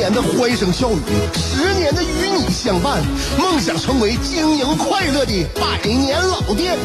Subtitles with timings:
[0.00, 0.94] 年的欢声笑语，
[1.34, 3.02] 十年的与你相伴，
[3.38, 6.78] 梦想成为经营快乐的百年老店。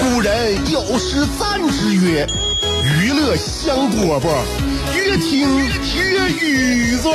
[0.00, 2.26] 古人有诗赞之曰
[2.82, 4.26] ：“娱乐香饽饽，
[4.92, 7.12] 越听越雨左。”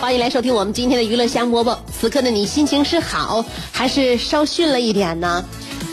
[0.00, 1.78] 欢迎来收听我们今天的娱乐香饽饽。
[1.96, 5.44] 此刻的你心情是好还是稍逊了一点呢？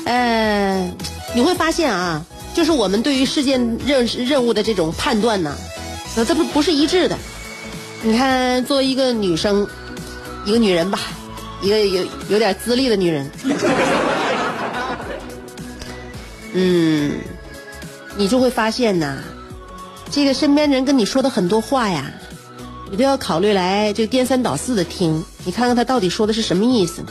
[0.05, 0.91] 呃，
[1.35, 5.55] 你会发现啊，就是我们对于事件任任务的这种判断呢，
[6.15, 7.17] 那，这不不是一致的。
[8.01, 9.67] 你看，作为一个女生，
[10.45, 10.99] 一个女人吧，
[11.61, 13.29] 一个有有点资历的女人，
[16.53, 17.13] 嗯，
[18.15, 19.17] 你就会发现呐，
[20.11, 22.11] 这个身边人跟你说的很多话呀。
[22.91, 27.03] 你都要考虑来就颠三倒四的听，你看看他到底说的是什么意思。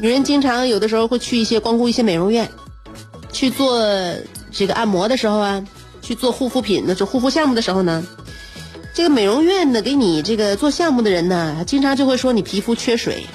[0.00, 2.48] 女人经常有的时候会去一些光顾一些美容院，
[3.30, 3.78] 去做
[4.50, 5.64] 这个按摩的时候啊，
[6.02, 8.04] 去做护肤品的做护肤项目的时候呢，
[8.94, 13.26] 这个美容院的给你这个做项目的人呢，经常就会说你皮肤缺水。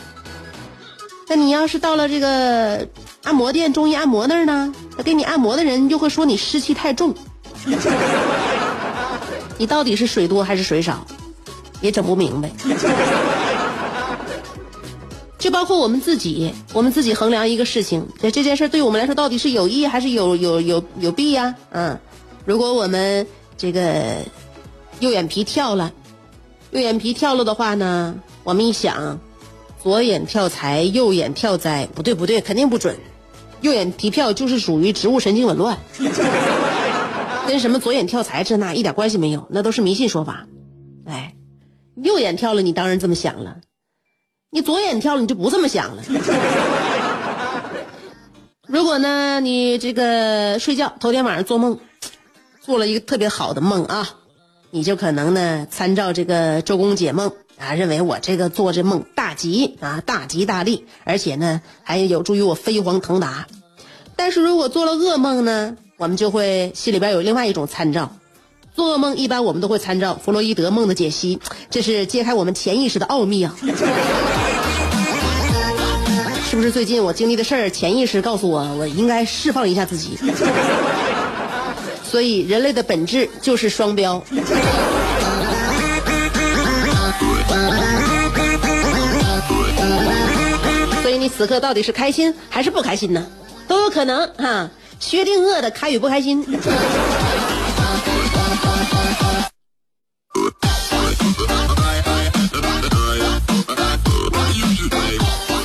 [1.27, 2.87] 那你要是到了这个
[3.23, 7.15] 按摩店中医按摩那儿呢，他给你按摩的人就会说你湿气太重。
[9.57, 11.05] 你到底是水多还是水少？
[11.79, 12.49] 也整不明白，
[15.43, 21.53] 就包括我们自己，我们自己衡量一个事情，这这件事对我们来说到底是有益还是有有有有弊呀？
[21.71, 21.99] 嗯，
[22.45, 23.27] 如果我们
[23.57, 24.19] 这个
[25.01, 25.91] 右眼皮跳了，
[26.71, 29.19] 右眼皮跳了的话呢，我们一想，
[29.83, 32.95] 左眼跳财，右眼跳灾，不对不对，肯定不准，
[33.59, 35.77] 右眼皮跳就是属于植物神经紊乱，
[37.45, 40.47] 跟什么左眼跳财这那一点关系没有，那都是迷信说法，
[41.05, 41.35] 哎。
[42.01, 43.57] 右眼跳了，你当然这么想了；
[44.53, 46.03] 你左眼跳了，你就不这么想了。
[48.67, 51.79] 如果呢，你这个睡觉头天晚上做梦，
[52.61, 54.07] 做了一个特别好的梦啊，
[54.69, 63.47] 你就可能呢参照这个周公解梦啊，认为我这个做这梦大吉啊，大吉大利，而且呢还有助于我飞黄腾达。
[64.15, 68.15] 但是如果做了噩梦呢，我们就会心里边有另外一种参照。
[68.75, 71.39] 做噩梦一般我们都会参照弗洛伊德梦的解析，
[71.69, 73.55] 这是揭开我们潜意识的奥秘啊！
[76.49, 80.17] 是不是最近我经历的事儿，潜意识告诉我，我应该释放一下自己？
[82.03, 84.23] 所以人类的本质就是双标。
[91.01, 93.25] 所以你此刻到底是开心还是不开心呢？
[93.67, 94.69] 都有可能哈。
[94.99, 96.45] 薛定谔的开与不开心。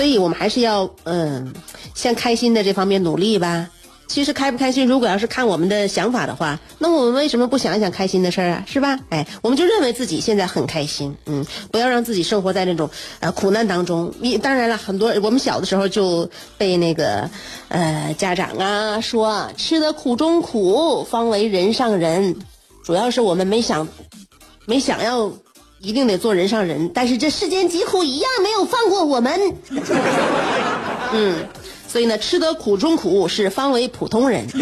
[0.08, 1.52] 以我们还是要嗯，
[1.94, 3.68] 向开心的这方面努力吧。
[4.08, 8.64] 其实开不开心，如果要是看我们的想法的话，那我们为什么不想一想开心的事儿啊？
[8.66, 8.98] 是吧？
[9.10, 12.88] 哎，我们就认为自己现在很开心，嗯，不要让自己生活在那种
[13.20, 14.14] 呃苦难当中。
[14.18, 17.28] 你当然了，很多我们小的时候就被那个
[17.68, 22.34] 呃家长啊说，吃得苦中苦，方为人上人。
[22.84, 23.86] 主要是我们没想，
[24.64, 25.30] 没想要
[25.80, 29.40] 一定得做人上人，但是这世间疾苦一样没有放过我们。
[31.12, 31.46] 嗯，
[31.86, 34.46] 所以呢，吃得苦中苦是方为普通人。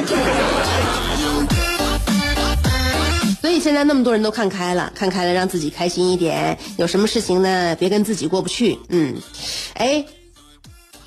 [3.41, 6.59] 所以现在那么多人都看开了，看开了，让自己开心一点。
[6.77, 8.78] 有什么事情呢，别跟自己过不去。
[8.88, 9.15] 嗯，
[9.75, 10.04] 哎，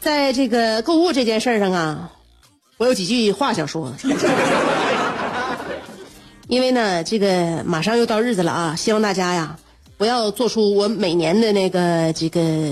[0.02, 2.10] 在这个购物这件事上啊，
[2.78, 3.94] 我有几句话想说。
[6.48, 9.56] 因为呢，这个马上又到日子了啊，希望大家呀，
[10.00, 12.72] 不要做出我每年的那个这个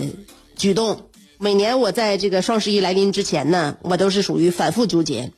[0.55, 1.09] 举动。
[1.37, 5.33] 每年我在这个双十一来临之前呢，我都是属于反复纠结，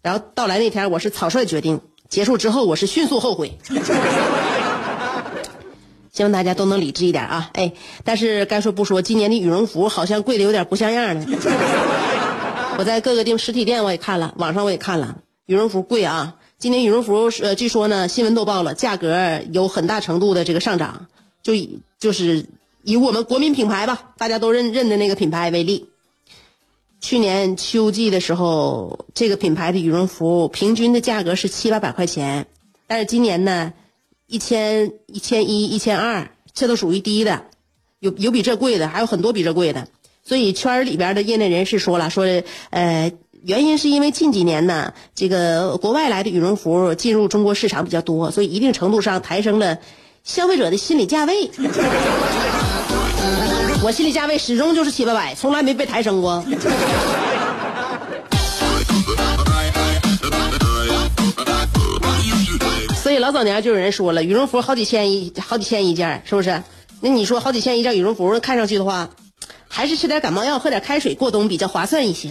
[0.00, 3.58] 然后到来那天我是草率决定，结束之后我是迅速后悔。
[6.12, 7.50] 希望大家都能理智一点啊！
[7.54, 7.72] 哎，
[8.04, 11.26] 但是该说不说，今年的羽绒服好像贵的有点不像样了。
[12.78, 15.16] 我在各个地实体店我也看了，网上我也看了，
[15.46, 16.36] 羽绒服贵啊。
[16.62, 21.08] 今年羽绒服呃，据说呢，新闻都报了，价格有很大程度的这个上涨。
[21.42, 22.46] 就以就是
[22.84, 25.88] 以我们国民品牌吧，大家都认认的那个品牌为例，
[27.00, 32.46] 去年秋季的时候，这个品牌的羽绒服平均的价格是七八百块钱，
[32.86, 33.72] 但是今年呢，
[34.28, 37.46] 一千、一千一、一千二，这都属于低的，
[37.98, 39.88] 有有比这贵的，还有很多比这贵的。
[40.24, 42.24] 所以圈里边的业内人士说了，说
[42.70, 43.12] 呃，
[43.44, 49.78] 原因是因为近几年呢，这个国外来的羽绒服进入中国市场比较多，所以一定程度上抬升了
[50.22, 51.50] 消费者的心理价位。
[53.82, 56.44] 我心理价位始终就是七八百，从来没被抬升过。
[63.02, 66.62] 所以老早年就有人说了，羽绒服好几千一好几千一件，是不是？
[67.00, 69.10] 那你说好几千一件羽绒服，看上去的话，
[69.66, 72.30] 还是吃点感冒药、喝点开水过冬比较划算一些。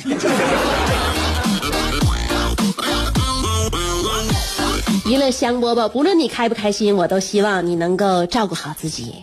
[5.11, 9.13] 娱乐香饽饽，不论你开不开心，我都希望你能够照顾好自己。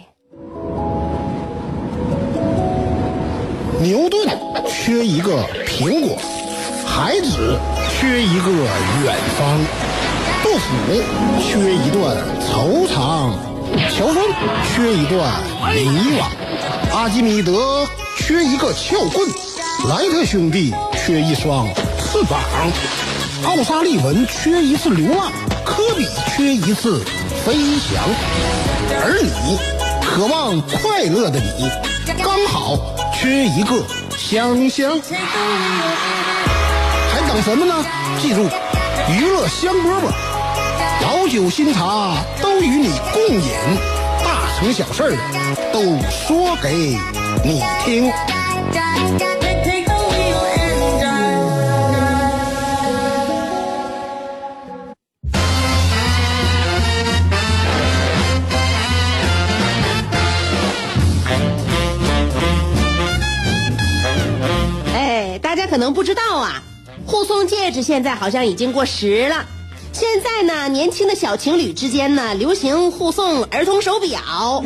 [3.81, 4.29] 牛顿
[4.69, 6.19] 缺一个苹果，
[6.87, 7.58] 孩子
[7.88, 8.50] 缺一个
[9.02, 9.58] 远方，
[10.43, 10.69] 杜甫
[11.40, 12.19] 缺一段
[12.52, 13.32] 惆怅，
[13.96, 14.23] 乔峰
[14.69, 15.40] 缺一段
[15.75, 15.88] 迷
[16.19, 17.87] 惘，阿基米德
[18.19, 19.26] 缺一个撬棍，
[19.88, 21.67] 莱特兄弟缺一双
[21.99, 22.38] 翅膀，
[23.46, 25.32] 奥沙利文缺一次流浪，
[25.78, 27.04] 科比缺一次
[27.46, 28.02] 飞翔，
[29.00, 29.56] 而你，
[30.04, 31.70] 渴望快乐的你，
[32.20, 32.76] 刚好。
[33.14, 33.80] 缺一个
[34.16, 35.00] 香香，
[37.12, 37.84] 还等什么呢？
[38.20, 38.48] 记住，
[39.12, 40.10] 娱乐香饽饽，
[41.02, 43.52] 老酒新茶都与你共饮，
[44.25, 45.16] 大成小事
[45.72, 45.80] 都
[46.10, 46.98] 说给
[47.44, 48.12] 你听。
[66.08, 66.62] 知道啊，
[67.05, 69.44] 护送戒指现在好像已经过时了。
[69.93, 74.64] 现在呢，年轻的小情侣之间呢，流行护送儿童手表。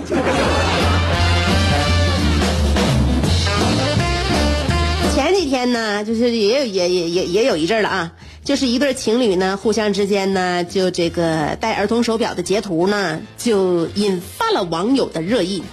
[5.12, 8.12] 前几天呢，就是也有也也也也有一阵了啊，
[8.44, 15.64] 就是一对情侣呢，互相之间呢，就这个戴儿童手表的截图呢，就引发了网友的热议。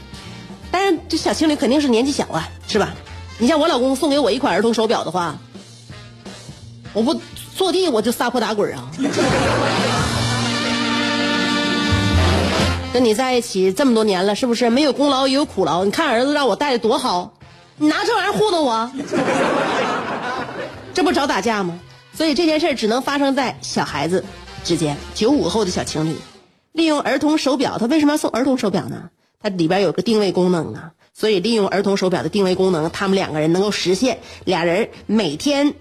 [0.72, 2.95] 当然，这小情侣肯定是年纪小啊，是吧？
[3.42, 5.38] 你像我老公送给我一款儿童手表的话，
[6.94, 7.13] 我不
[7.56, 8.89] 坐地我就撒泼打滚啊！
[12.91, 15.86] 跟你在一起这么多年了，是不是没有功劳也有苦劳？
[15.86, 17.33] 你看儿子让我带的多好，
[17.77, 18.91] 你拿这玩意儿糊弄我，
[20.94, 21.80] 这不找打架吗？
[22.13, 24.25] 所以这件事只能发生在小孩子
[24.63, 24.97] 之间。
[25.13, 26.15] 九五后的小情侣
[26.71, 29.09] 利用儿童手表，他为什么要送儿童手表呢？
[29.41, 30.91] 它里边有个定位功能啊。
[31.13, 35.74] 所以，利用儿童手表的定位功能，他们两个人能够实现俩人每天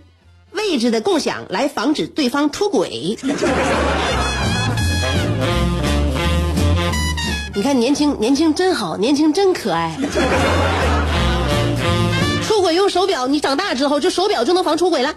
[0.52, 3.16] 位置的共享，来防止对方出轨。
[7.54, 9.96] 你看，年轻年轻真好，年轻真可爱。
[12.46, 15.14] 出轨用手表，你长大之后就手表就能防出轨了，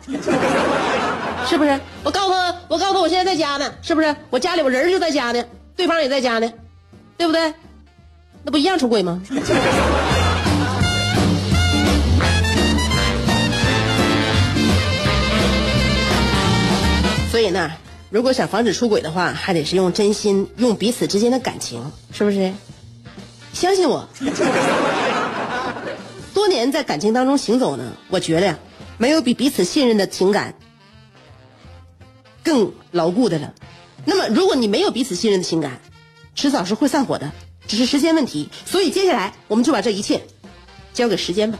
[1.47, 1.79] 是不是？
[2.03, 4.15] 我告诉他，我告诉他，我现在在家呢，是不是？
[4.29, 5.43] 我家里我人就在家呢，
[5.75, 6.51] 对方也在家呢，
[7.17, 7.53] 对不对？
[8.43, 9.21] 那不一样出轨吗？
[17.31, 17.71] 所以呢，
[18.09, 22.51] 如果想防止出轨的话，还得是用真心，用彼此之间的感情，是不是？
[23.53, 24.05] 相信我，
[26.33, 28.59] 多年在感情当中行走呢，我觉得呀，
[28.97, 30.55] 没有比彼此信任的情感
[32.43, 33.53] 更牢固的了。
[34.03, 35.79] 那么，如果你没有彼此信任的情感，
[36.35, 37.31] 迟早是会散伙的。
[37.65, 40.21] 只是时间问题，所以接下来我们就把这一切
[40.93, 41.59] 交给时间吧。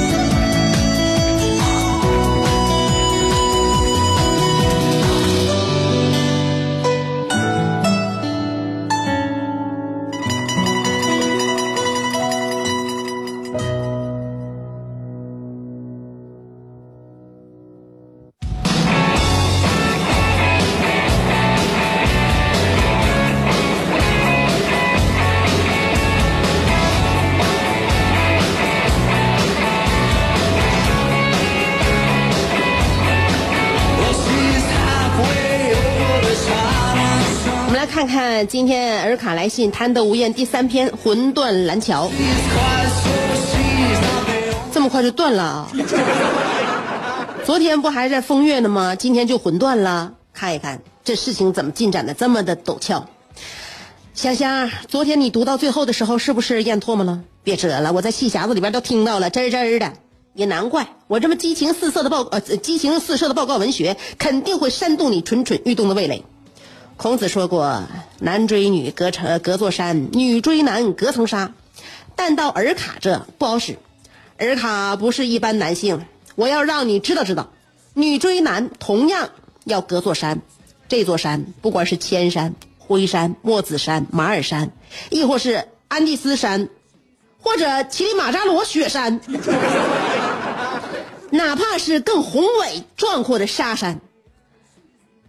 [38.01, 42.07] 看看今天尔卡来信贪得无厌第三篇《魂断蓝桥》，
[44.73, 45.71] 这么快就断了啊？
[47.45, 48.95] 昨天不还在风月呢吗？
[48.95, 50.13] 今天就魂断了？
[50.33, 53.07] 看一看这事情怎么进展的这么的陡峭。
[54.15, 57.21] 香香，昨天你读到最后的时候是不是咽唾沫了？
[57.43, 59.93] 别扯了，我在戏匣子里边都听到了，真真的。
[60.33, 66.23] 也难怪我这么激情四射的报呃激情四射的报告文学，肯定会煽动你蠢蠢欲动的味蕾。
[67.01, 67.87] 孔子说过
[68.21, 71.51] ：“男追女隔层隔座山，女追男隔层纱。”
[72.15, 73.79] 但到尔卡这不好使，
[74.37, 76.05] 尔卡不是一般男性。
[76.35, 77.49] 我要让你知道知道，
[77.95, 79.29] 女追男同样
[79.63, 80.43] 要隔座山。
[80.87, 84.71] 这座山不管是千山、灰山、莫子山、马尔山，
[85.09, 86.69] 亦或是安第斯山，
[87.39, 89.19] 或者乞力马扎罗雪山。
[91.31, 94.01] 哪怕是更宏伟壮阔的沙山，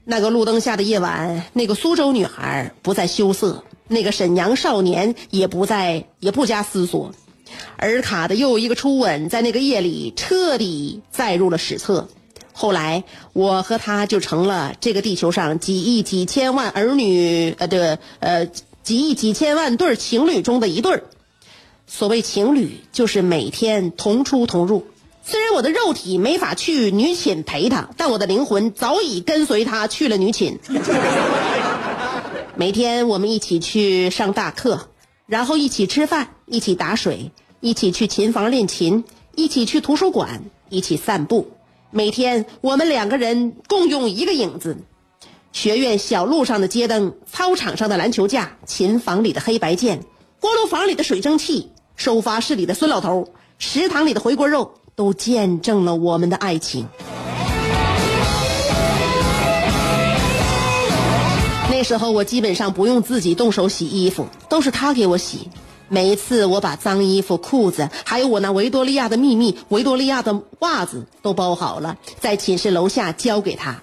[0.05, 7.13] 那个路灯下的夜晚，那个苏州女孩不再羞涩，那个沈阳少年也不再也不加思索，
[7.77, 12.09] 尔卡的又一个初吻在那个夜里彻底载入了史册。
[12.53, 18.47] 后来，我和他就成了这个地球上几亿几千万儿女呃的呃
[18.83, 21.05] 几亿几千万对情侣中的一对儿。
[21.87, 24.85] 所谓情侣，就是每天同出同入。
[25.25, 30.59] 虽然我的肉体没法去女寝陪他，但我的灵魂早已跟随他去了女寝。
[32.57, 34.89] 每天我们一起去上大课，
[35.27, 39.05] 然后一起吃饭，一起打水，一起去琴房练琴，
[39.37, 41.53] 一起去图书馆，一起散步。
[41.91, 44.77] 每天我们两个人共用一个影子：
[45.53, 50.01] 学院小路上的街灯，操场上的篮球架，琴房里的黑白键，
[50.41, 54.75] 锅炉房里的水蒸气，收发室里的孙老头，食堂里的回锅肉。
[54.95, 56.87] 都见证了我们的爱情。
[61.71, 65.49] 那时候我基本上不用自己动手洗衣服，都是他给我洗。
[65.89, 73.83] 每一次我把脏衣服、裤子，还有我那维多利亚的秘密维多利亚的袜子都包好了，在寝室楼下交给他。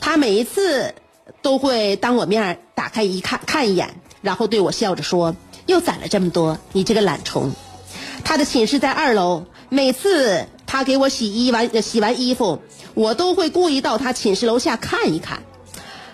[0.00, 0.94] 他每一次
[1.40, 5.36] 都会当我面打开一看看一眼，然后对我笑着说
[5.66, 7.52] ：“又攒了这么多，你这个懒虫。”
[8.24, 9.44] 他的寝室在二楼。
[9.70, 12.58] 每次他给我洗衣完洗完衣服，
[12.94, 15.42] 我都会故意到他寝室楼下看一看。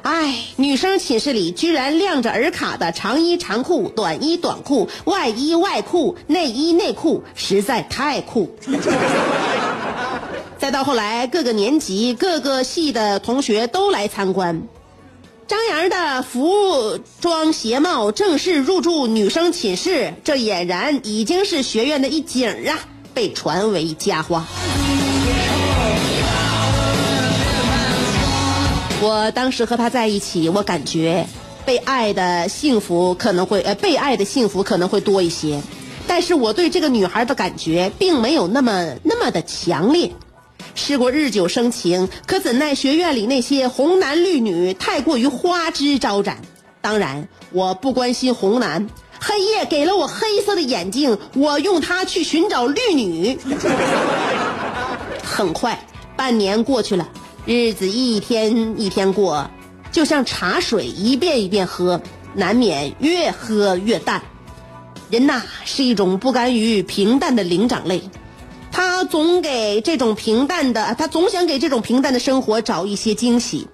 [0.03, 8.55] 哎，女生寝室里居然晾着尔卡的长衣长裤、短衣短裤、外衣外裤、内衣内裤，实在太酷。
[10.59, 14.63] 再到后来，各个年级、各个系的同学都来参观，
[15.47, 22.79] 张扬的服装鞋帽正式入驻女生寝室，这俨然已经是学院的一景啊。
[23.15, 24.45] 被传为佳话。
[29.01, 31.27] 我当时和他在一起，我感觉
[31.65, 35.61] 被爱的幸福可能会呃被爱的幸福可能会多一些，
[36.07, 40.13] 但是我对这个女孩的感觉并没有那么那么的强烈。
[40.75, 46.43] 试过日久生情，可怎奈学院里那些红男绿女太过于花枝招展。
[46.81, 48.89] 当然，我不关心红男。
[49.27, 53.39] 黑夜给了我黑色的眼睛，我用它去寻找绿女。
[55.25, 55.83] 很快，
[56.15, 57.09] 半年过去了，
[57.47, 59.51] 日子一天一天过，
[59.91, 62.03] 就像茶水一遍一遍喝，
[62.35, 64.21] 难免越喝越淡。
[65.09, 68.03] 人呐，是一种不甘于平淡的灵长类，
[68.71, 73.69] 他总给这种平淡的，他总想给这种平淡的生活找一些惊喜。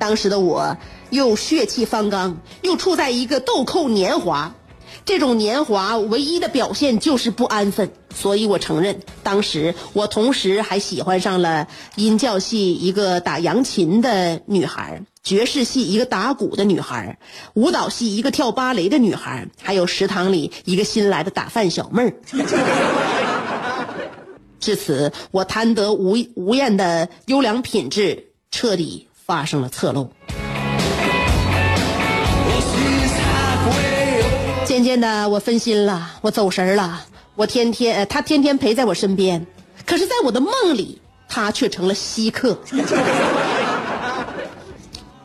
[0.00, 0.76] 当时的我，
[1.10, 4.52] 又血气方刚，又处在一个豆蔻年华。
[5.06, 17.20] 这种年华唯一的表现就是不安分，所以我承认，当时我同时还喜欢上了音教系一个打扬琴的女孩，爵士系一个打鼓的女孩，
[17.54, 22.12] 舞蹈系一个跳芭蕾的女孩，还有食堂里一个新来的打饭小妹儿。
[24.58, 30.10] 至此，我贪得无无厌的优良品质彻底发生了侧漏。
[34.96, 37.04] 那，我分心了，我走神了。
[37.34, 39.46] 我天天，他天天陪在我身边，
[39.84, 42.58] 可是，在我的梦里，他却成了稀客。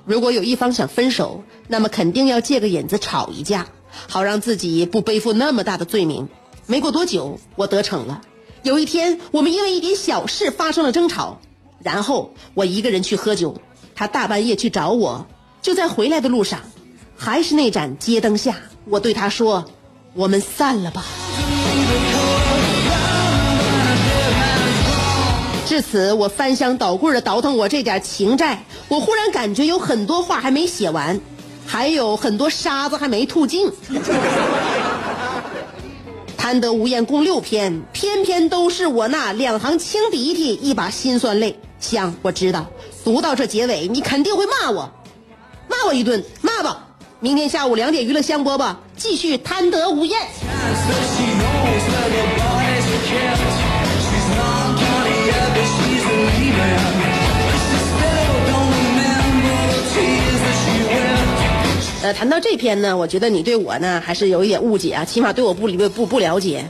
[0.05, 3.67] 如果有一方想分手，那么肯定要借个引子吵一架，
[4.09, 6.27] 好让自己不背负那么大的罪名。
[6.65, 8.21] 没过多久，我得逞了。
[8.63, 11.39] 有一天，我们因为一点小事发生了争吵，
[11.81, 13.61] 然后我一个人去喝酒，
[13.95, 15.25] 他大半夜去找我，
[15.61, 16.59] 就在回来的路上，
[17.15, 18.57] 还是那盏街灯下。
[18.85, 19.65] 我对他说
[20.13, 21.05] ：“我们散了吧。”
[25.65, 28.65] 至此，我翻箱倒柜的倒腾我这点情债。
[28.89, 31.21] 我忽然感觉有很多话还没写完，
[31.65, 33.71] 还有很多沙子还没吐净。
[36.35, 41.57] 贪得无厌共六篇，篇篇都是我那两行清鼻涕，一把辛酸泪。
[41.79, 42.65] 香，我知道，
[43.05, 44.91] 读到这结尾，你肯定会骂我，
[45.69, 46.21] 骂我一顿，
[47.23, 50.19] 明天下午两点娱乐香饽饽，继续贪得无厌。
[62.01, 66.65] 呃，谈到这篇呢，我觉得你对我呢还是有一点误解啊，起码对我不理不不了解。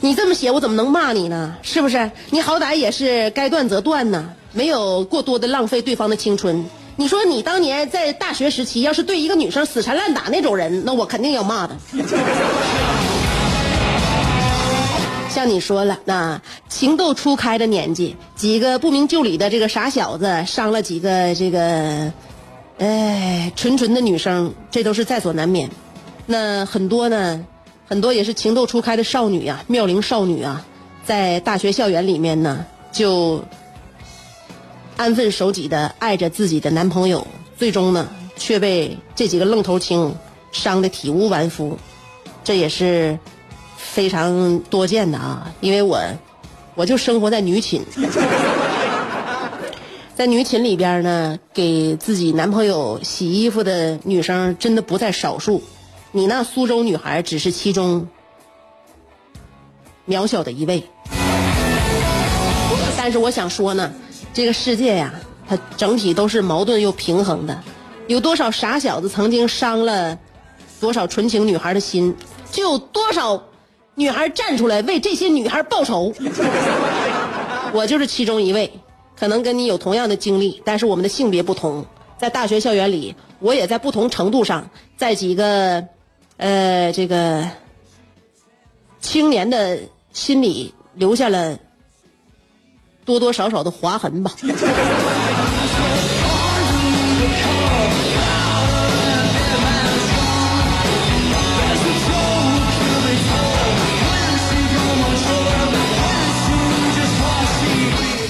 [0.00, 1.56] 你这么写，我怎么能骂你呢？
[1.62, 2.08] 是不是？
[2.30, 6.64] 你好歹也是该断则断呢，没有过多的浪费对方的青春。
[6.96, 11.76] 你说你当年在大学时期，要是对一个女生死缠烂打那种人，那我肯定要骂的。
[15.28, 22.12] 像你说了，那情窦初开的年纪，几个不明就里的这个傻小子伤了几个这个。
[22.78, 25.70] 哎，纯纯的女生，这都是在所难免。
[26.26, 27.42] 那很多呢，
[27.88, 30.62] 很多也是情窦初开的少女啊，妙龄少女啊，
[31.02, 33.42] 在大学校园里面呢，就
[34.96, 37.26] 安分守己的爱着自己的男朋友，
[37.56, 40.14] 最终呢，却被这几个愣头青
[40.52, 41.78] 伤得体无完肤。
[42.42, 43.18] 这也是
[43.76, 46.00] 非常多见的啊，因为我
[46.74, 47.84] 我就生活在女寝。
[50.16, 55.62] 在女寝里边呢，给自己男朋友洗衣服的女生真的不在少数。
[56.10, 58.08] 你那苏州女孩只是其中
[60.08, 60.84] 渺小的一位。
[62.96, 63.92] 但是我想说呢，
[64.36, 65.14] 这个世界呀，
[65.48, 67.58] 它整体都是矛盾又平衡的。
[68.06, 70.18] 有多少傻小子曾经伤了
[70.78, 72.14] 多少纯情女孩的心，
[72.50, 73.42] 就有多少
[73.94, 76.12] 女孩站出来为这些女孩报仇。
[77.72, 78.70] 我就是其中一位。
[79.18, 81.86] 可能跟你有同样的经历，但是我们的性别不同。
[82.18, 84.68] 在大学校园里，我也在不同程度上，
[84.98, 85.82] 在几个，
[86.36, 87.48] 呃，这个
[89.00, 89.78] 青年的
[90.12, 91.58] 心里留下了
[93.06, 94.32] 多多少少的划痕吧。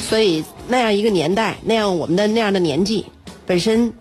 [0.09, 0.45] 所以。
[0.69, 3.07] 那样一个年代，那样我们的那样的年纪，
[3.47, 3.93] 本身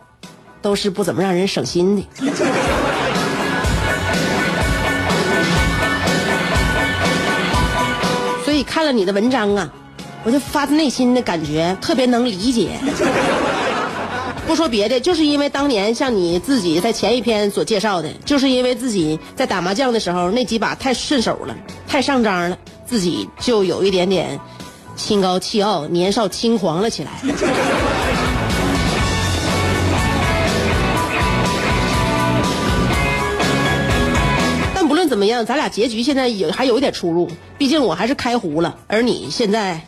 [0.64, 2.04] 都是不怎么让人省心的。
[8.44, 9.72] 所以看了你的文章啊，
[10.26, 12.72] 我就发自内心的感觉特别能理解。
[14.48, 21.56] 不说别的，就是因为当年像你自己在前一篇所介绍的，就是因为自己在打麻将的时候那几把太顺手了，
[21.88, 24.40] 太上张了，自己就有一点点。
[24.96, 27.12] 心高气傲，年少轻狂了起来。
[34.74, 37.30] 但不论怎么样，咱俩结局现在有还有一点出入。
[37.58, 39.82] 毕竟我还是开胡了，而你现在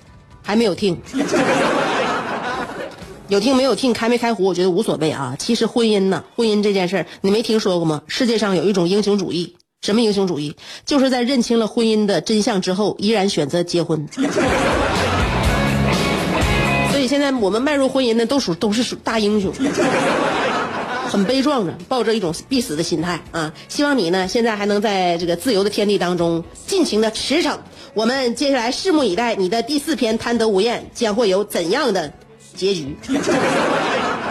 [0.48, 0.98] 还没有听。
[3.28, 5.36] 有听没有听，开没开壶，我觉得无所谓啊。
[5.38, 8.02] 其实婚姻呢，婚姻这件事儿，你没听说过吗？
[8.08, 10.56] 世界上有一种英雄主义，什么英雄主义？
[10.86, 14.08] 就是在认清了婚姻的真相之后，依然选择结婚。
[16.92, 19.52] 所以现在我们迈入婚姻的都属都是属大英雄，
[21.10, 23.54] 很悲壮的，抱着一种必死的心态啊！
[23.68, 27.58] 希望你呢，现在还能在这个自由的天地当中尽情的驰骋。
[27.98, 32.14] 我们接下来拭目以待，你的第四篇贪得无厌将会有怎样的
[32.56, 32.96] 结局？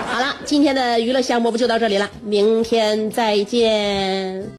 [0.06, 4.48] 好了，今天的娱乐项目不就到这里了，明天再见。